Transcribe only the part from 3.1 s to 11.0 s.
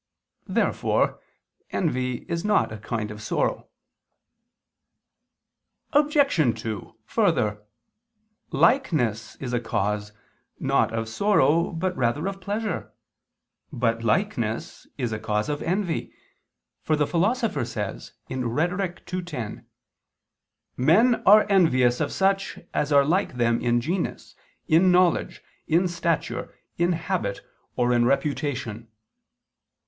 of sorrow. Obj. 2: Further, likeness is a cause, not